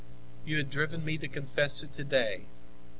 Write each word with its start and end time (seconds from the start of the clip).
You 0.47 0.57
have 0.57 0.71
driven 0.71 1.05
me 1.05 1.19
to 1.19 1.27
confess 1.27 1.83
it 1.83 1.93
today. 1.93 2.47